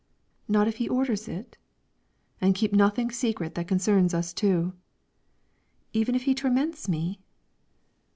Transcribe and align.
"Not 0.47 0.67
if 0.67 0.77
he 0.77 0.89
orders 0.89 1.27
it?" 1.27 1.59
"And 2.41 2.55
keep 2.55 2.73
nothing 2.73 3.11
secret 3.11 3.53
that 3.53 3.67
concerns 3.67 4.15
us 4.15 4.33
two." 4.33 4.73
"Even 5.93 6.15
if 6.15 6.23
he 6.23 6.33
torments 6.33 6.89
me?" 6.89 7.19